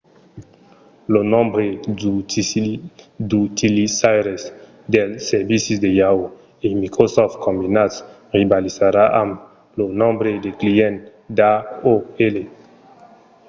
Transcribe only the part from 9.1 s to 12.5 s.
amb lo nombre de clients d'aol